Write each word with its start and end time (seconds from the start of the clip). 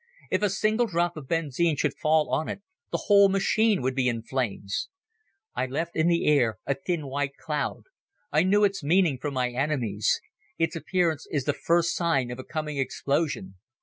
If 0.31 0.41
a 0.41 0.49
single 0.49 0.87
drop 0.87 1.15
of 1.15 1.27
benzine 1.27 1.77
should 1.77 1.93
fall 1.95 2.27
on 2.31 2.49
it 2.49 2.63
the 2.91 3.03
whole 3.05 3.29
machine 3.29 3.83
would 3.83 3.93
be 3.93 4.09
in 4.09 4.23
flames. 4.23 4.89
I 5.53 5.67
left 5.67 5.95
in 5.95 6.07
the 6.07 6.25
air 6.25 6.57
a 6.65 6.73
thin 6.73 7.05
white 7.05 7.37
cloud. 7.37 7.83
I 8.31 8.41
knew 8.41 8.63
its 8.63 8.83
meaning 8.83 9.19
from 9.19 9.35
my 9.35 9.51
enemies. 9.51 10.19
Its 10.57 10.75
appearance 10.75 11.27
is 11.29 11.43
the 11.43 11.53
first 11.53 11.95
sign 11.95 12.31
of 12.31 12.39
a 12.39 12.43
coming 12.43 12.79
explosion. 12.79 13.57